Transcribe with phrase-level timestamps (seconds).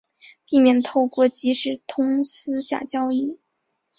[0.45, 3.37] 避免透过即时通私下交易